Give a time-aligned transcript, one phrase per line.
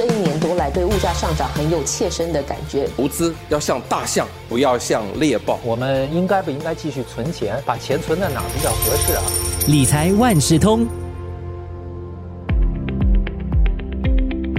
[0.00, 2.88] 这一年多来对物价上涨很有切身的感觉。
[2.96, 5.60] 投资要像大象，不要像猎豹。
[5.62, 7.62] 我们应该不应该继续存钱？
[7.66, 9.22] 把钱存在哪比较合适啊？
[9.66, 10.88] 理财万事通。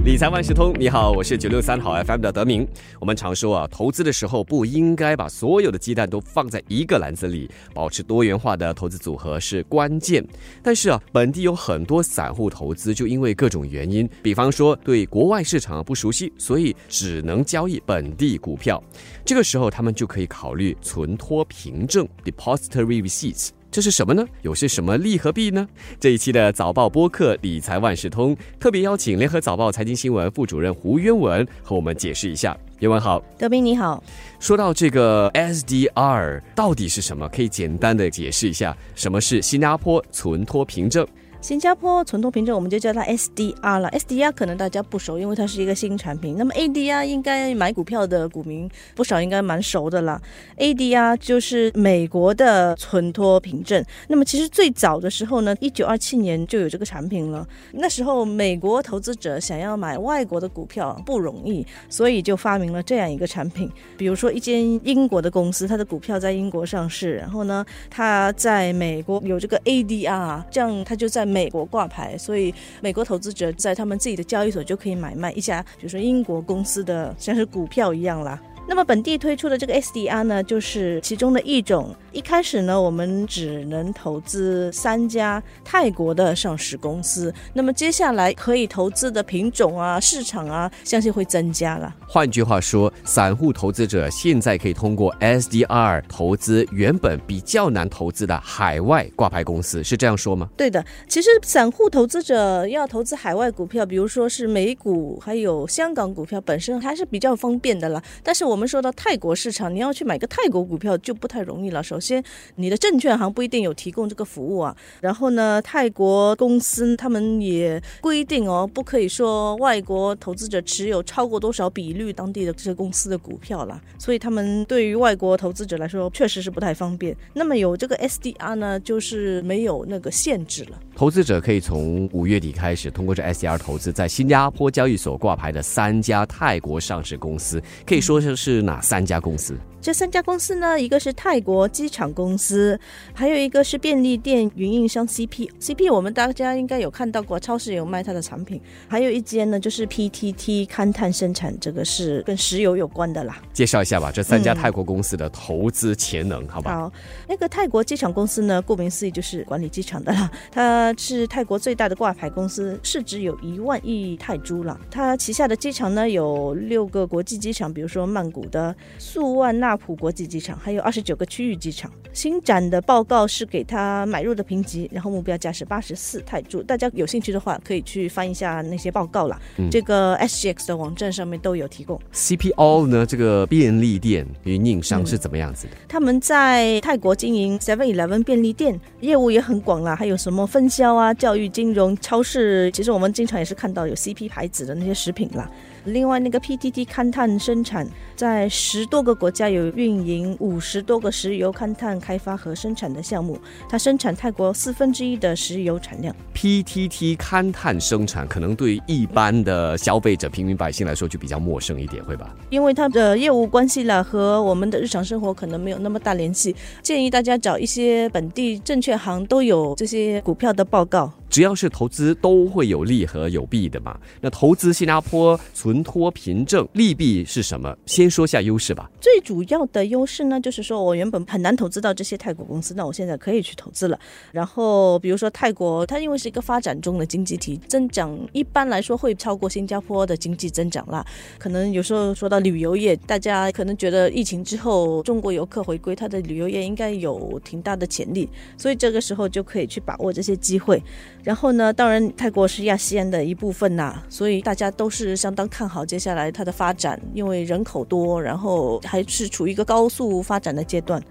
[0.04, 2.68] 理财万事通，你好，我是九六三好 FM 的德明。
[3.00, 10.28] 我们常说啊，投资的时候不应该把所有的鸡蛋都放在一个篮子里，保持多元化的投资组合是关键。
[10.64, 18.84] 但是啊，本地有很多散户投资就因为各种原因，比方说对国外市场不熟悉，所以只能交易本地股票。
[19.24, 23.50] 这个时候，他们就可以考虑存托凭证 （depository receipts）。
[23.72, 24.28] 这是什么呢？
[24.42, 25.66] 有些什么利和弊呢？
[25.98, 32.56] 这一期的早报播客理财万事通特别邀请联合早报财经新闻副主任胡渊文和我们解释一下。
[32.80, 34.04] 渊文好，德斌你好。
[34.42, 37.30] 说到这个 SDR 到底是什么？
[37.30, 41.08] 可以简单的解释一下什么是新加坡存托凭证？
[41.42, 43.90] 新加坡存托凭证，我们就叫它 SDR 了。
[43.90, 46.36] SDR 可能大家不熟，因为它是一个新产品。
[46.38, 50.22] 那么 ADR 应该买股票的股民不少，应该蛮熟的啦。
[50.60, 53.84] ADR 就是美国的存托凭证。
[54.08, 57.48] 那么其实最早的时候呢，一九二七年就有这个产品了。
[57.72, 63.68] 那时候美国投资者想要买外国的股票不容易，所以就发明了这样一个产品。
[63.98, 71.31] 比如说一间英国的公司，它的股票在英国上市，然后呢，它在美国有这个 ADR，这样它就在。
[71.32, 78.40] 美国挂牌，所以美国投资者在他们自己的交易所就可以买卖一家，比如说英国公司的，像是股票一样啦。
[78.72, 81.94] 那么本地推出的这个 SDR 呢，就是其中的一种。
[82.14, 87.34] 一开始呢，我们只能投资三家泰国的上市公司。
[87.54, 91.94] 那么接下来可以投资的品种啊、市场啊，相信会增加了。
[92.08, 100.50] 换句话说，散户投资者现在可以通过 SDR 投资原本比较难投资的海外挂牌公司，是这样说吗？
[100.56, 108.02] 对的，其实散户投资者要投资海外股票，比如说是美股还有香港股票，本身还是比较方便的了。
[108.24, 111.82] 但是我们我们说到泰国市场，你要去买个泰国股票就不太容易了。
[111.82, 112.24] 首先，
[112.58, 114.78] 你的证券行不一定有提供这个服务啊。
[115.00, 123.82] 然后呢，泰国公司他们也规定哦，不可以说外国投资者持有超过多少比率当地的这些公司的股票了。
[123.98, 127.18] 所以他们对于外国投资者来说，确实是不太方便。
[127.34, 130.80] 那么有这个 SDR 呢，就是没有那个限制了。
[131.02, 139.58] 投资者可以从五月底开始，通过这 SDR 投资在新加坡交易所挂牌的三家泰国上市公司，可以说是是哪三家公司？
[139.82, 142.80] 这三家公司呢，一个是泰国机场公司，
[143.16, 145.50] 还有一个是便利店运营商 CP。
[145.60, 148.62] CP 我们大家应该有看到过，超市有卖它的产品。
[148.88, 153.42] 还有一间呢，就是 PTT 勘探生产，这个是跟石油有关的啦。
[153.54, 156.76] 介绍一下吧，这三家泰国公司的投资潜能，好吧？
[156.76, 156.94] 好，
[157.28, 160.30] 那个泰国机场公司呢，顾名思义就是管理机场的啦。
[160.52, 164.80] 它是泰国最大的挂牌公司，市值有一万亿泰铢了。
[164.92, 171.92] 它旗下的机场呢，有六个国际机场，比如说曼谷的素万国际机场还有二十九个区域机场。
[172.14, 176.62] 新展的报告是给他买入的评级，然后目标价是八十四泰铢。
[176.62, 179.40] 大家有兴趣的话，可以去翻一下那些报告啦。
[179.72, 182.00] 这个 SGX 的网站上面都有提供。
[182.14, 183.06] CPO 呢？
[183.06, 185.74] 这个便利店运营商是怎么样子的？
[185.88, 189.96] 他们在泰国经营 Seven Eleven 便利店，业务也很广啦。
[189.96, 195.50] 还有什么分销啊、教育、金融、超市，其实我们经常也是看到有 CP 牌子的那些食品啦。
[195.86, 206.16] 另外，那个 PTT 勘探生产在十多个国家有运营五十多个石油勘探开发和生产的项目，它生产泰国四分之一的石油产量。
[206.36, 212.36] PTT 勘探生产可能对一般的消费者、平民百姓来说就比较陌生一点，会吧？
[212.50, 216.56] 因为它的业务关系啦，和我们的日常生活可能没有那么大联系。
[216.84, 221.12] 建议大家找一些本地证券行，都有这些股票的报告。
[221.32, 223.98] 只要是投资，都会有利和有弊的嘛。
[224.20, 227.74] 那投资新加坡存托凭证，利弊是什么？
[227.86, 228.92] 先说下优势吧。
[229.00, 233.98] 最主要的优势呢，就是说我原本很难投资到这些泰国公司，那我现在可以去投资了。
[234.34, 241.06] 然后，比如说泰国，它因为是一个发展中的经济体，增长一般来说会超过新加坡的经济增长啦。
[241.40, 248.28] 可能有时候说到旅游业，大家可能觉得疫情之后中国游客回归，它的旅游业应该有挺大的潜力，
[248.58, 250.84] 所以这个时候就可以去把握这些机会。
[251.24, 261.02] 然后呢，当然泰国是亚细安的一部分呐，所以大家都是相当看好接下来它的发展，因为人口多，然后还是处于一个高速发展的阶段。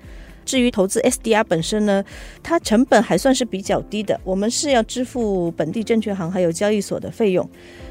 [0.44, 2.04] 至于投资 SDR 本身呢，
[2.42, 7.48] 它成本还算是比较低的，我们是要支付本地证券行还有交易所的费用。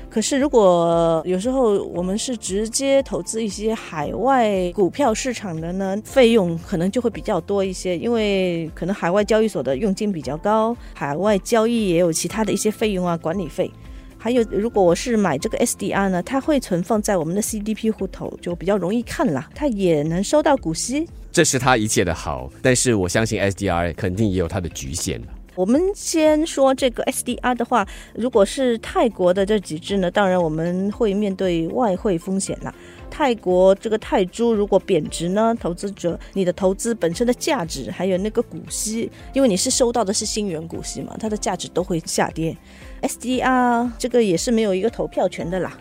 [0.10, 13.70] 可是，如果有时候我们是直接投资一些海外股票市场的呢，费用可能就会比较多一些，因为可能海外交易所的佣金比较高，海外交易也有其他的一些费用啊，管理费。
[14.18, 19.48] 还有，如果我是买这个 SDR 呢，它会存放在我们的 CDP 户头，就比较容易看啦。
[19.54, 21.08] 它也能收到股息。
[21.32, 25.22] 这是它一切的好，但是我相信 SDR 肯定也有它的局限
[25.56, 27.86] 我们先说这个 SDR 的话，
[28.16, 32.74] 如果是泰国的这几只呢，当然我们会面对外汇风险啦。
[33.10, 42.56] 泰国这个泰铢如果贬值呢，投资者你的投资本身的价值，还有那个股息，因为你是收到的是新元股息嘛，它的价值都会下跌。
[43.02, 45.78] SDR 这个也是没有一个投票权的啦。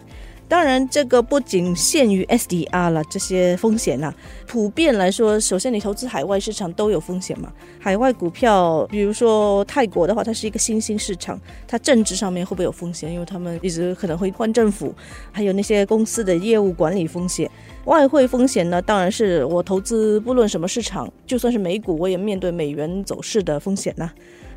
[0.48, 4.12] 当然，这个不仅限于 SDR 了，这些风险呐，
[4.46, 7.52] 普遍来说，首先你投资海外市场都有风险嘛。
[7.78, 13.12] 海外股票，比如说泰国的话，它是一个新兴市场，它政治上面会不会有风险？
[13.12, 14.94] 因为他们一直可能会换政府，
[15.30, 17.50] 还有那些公司的业务管理风险。
[17.84, 24.10] 外汇风险呢，当然是我投资不论什么市场，就算是美股，我也面对美元走势的风险呐。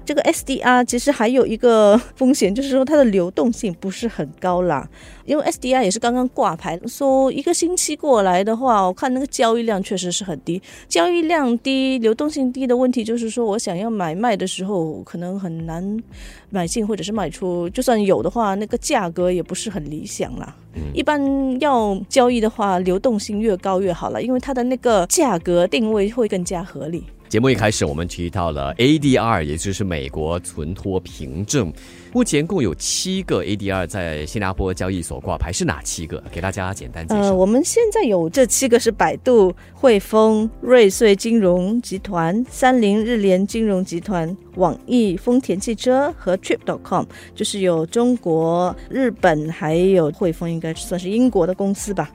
[0.03, 4.87] 这个 SDR 其实还有一个 风险，就是说它的流动性不是很高啦。
[5.25, 10.61] 因为 SDR 也是刚刚挂牌，说一个星期过来的话，我看那个交易量确实是很低。
[10.89, 16.01] 交易量低、流动性低的问题，就是说我想要买卖的时候，可能很难
[16.49, 17.69] 买进或者是卖出。
[17.69, 20.53] 就算有的话，那个价格也不是很理想啦。
[20.93, 21.21] 一般
[21.61, 27.03] 要交易的话，流动性越高越好了，因为它的那个价格定位会更加合理。
[27.31, 31.71] 节目一开始，我们提到了 ADR，也就是美国存托凭证。
[32.11, 36.21] 目前共有七个 ADR 在新加坡交易所挂牌，是哪七个？
[36.29, 37.21] 给大家简单介绍。
[37.21, 52.11] 呃，我们现在有这七个是百度、汇丰、瑞穗金融集团、三菱日联金融集团、网易、丰田汽车和 Trip.com，就是有中国、日本还有汇丰，应该算是英国的公司吧。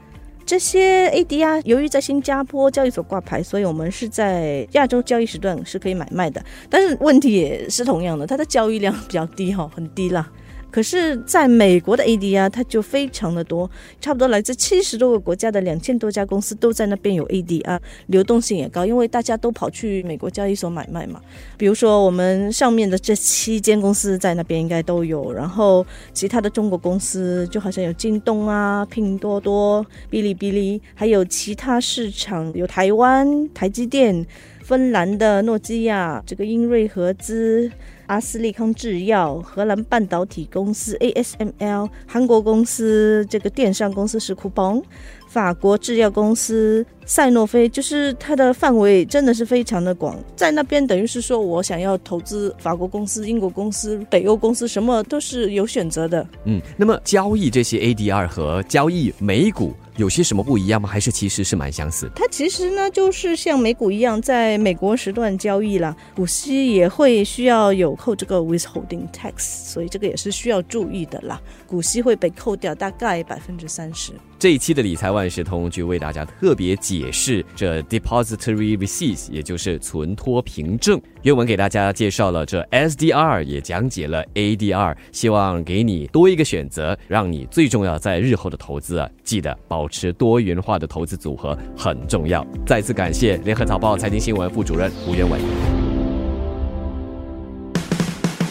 [0.47, 6.41] 这些 ADR 由于在新加坡交易所挂牌，所以我们是在亚洲交易时段是可以买卖的。
[6.71, 10.31] 但是问题也是同样的，它的交易量比较低哈，很低啦。
[10.71, 21.21] 可是，在美国的 ADR 它就非常的多，差不多来自七十多个国家的两千多家公司都在那边有 ADR，流动性也高，因为大家都跑去美国交易所买卖嘛。
[21.57, 34.27] 比如说，我们上面的这七间公司在那边应该都有，然后其他的中国公司就好像有京东啊、拼多多、哔哩哔哩，还有其他市场有台湾台积电、
[34.67, 37.71] 芬兰的诺基亚、这个英瑞合资。
[38.07, 44.81] 阿斯利康制药、荷兰半导体公司 ASML、韩国公司这个电商公司是酷邦、
[45.29, 56.25] 法国制药公司赛诺菲，就是它的范围真的是非常的广，在那边等于是说我想要投资法国公司、英国公司、北欧公司，什么都是有选择的。
[56.45, 59.73] 嗯，那么交易这些 ADR 和交易美股。
[59.97, 60.89] 有些什么不一样吗？
[60.89, 62.11] 还是其实是蛮相似？
[62.15, 71.41] 它其实呢，就是像美股一样，在美国时段交易啦，股息也会需要有扣这个 withholding tax，所以这个也是需要注意的啦。
[71.67, 74.13] 股息会被扣掉大概百分之三十。
[74.39, 81.01] 这一期的理财万事通就为大家特别解释这 depository receipts，也就是存托凭证。
[81.26, 92.46] 原文给大家介绍了这 SDR，也讲解了 ADR，希望给你多一个选择，让你最重要在日后的投资啊，记得保持多元化的投资组合很重要。
[92.64, 95.37] 再次感谢联合早报财经新闻副主任吴元伟。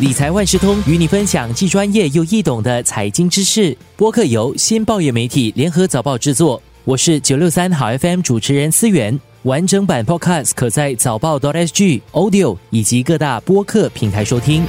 [0.01, 3.73] 理财万事通与你分享既专业又易懂的财经知识。
[3.95, 6.61] 播客由新报业媒体联合早报制作。
[6.85, 9.19] 我是九六三好 FM 主持人思源。
[9.41, 14.63] 完整版 Podcast 可在早报 .sg Audio 以及各大播客平台收听。